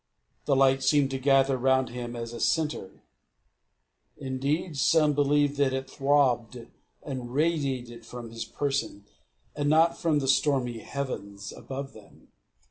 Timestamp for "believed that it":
5.13-5.87